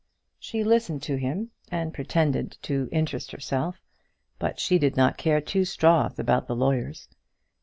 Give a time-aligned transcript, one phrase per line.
[0.39, 3.75] She listened to him, and pretended to interest herself,
[4.39, 7.07] but she did not care two straws about the lawyers.